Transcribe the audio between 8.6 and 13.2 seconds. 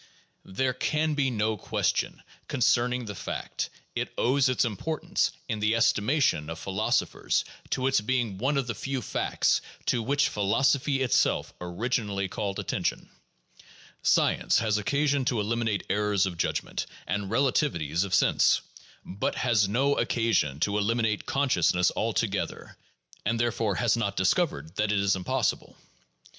the few facts to which philosophy itself originally called attention.